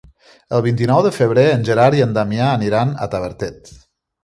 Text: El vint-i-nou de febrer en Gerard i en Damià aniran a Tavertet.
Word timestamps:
El 0.59 0.63
vint-i-nou 0.67 1.01
de 1.07 1.11
febrer 1.17 1.43
en 1.59 1.67
Gerard 1.69 1.99
i 1.99 2.03
en 2.07 2.17
Damià 2.17 2.49
aniran 2.57 2.97
a 3.07 3.11
Tavertet. 3.15 3.75